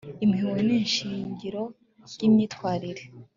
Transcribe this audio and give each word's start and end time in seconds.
impuhwe 0.25 0.59
ni 0.67 0.75
ishingiro 0.83 1.61
ry'imyitwarire 2.11 3.03